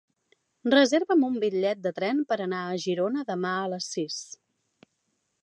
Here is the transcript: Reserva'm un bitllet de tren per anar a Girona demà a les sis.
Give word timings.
Reserva'm 0.73 1.25
un 1.27 1.35
bitllet 1.43 1.83
de 1.83 1.91
tren 1.99 2.23
per 2.33 2.39
anar 2.47 2.63
a 2.71 2.81
Girona 2.87 3.27
demà 3.29 3.53
a 3.61 3.69
les 3.75 3.93
sis. 3.99 4.19